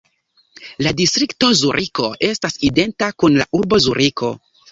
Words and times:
La 0.85 0.93
distrikto 1.01 1.49
Zuriko 1.59 2.09
estas 2.29 2.57
identa 2.71 3.11
kun 3.25 3.39
la 3.43 3.47
urbo 3.59 3.83
Zuriko. 3.87 4.35